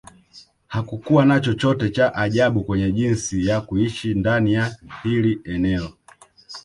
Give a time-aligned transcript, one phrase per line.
[0.67, 5.91] Hakukua na chochote cha ajabu kwenye jinsi ya kuishi ndani ya hili eneo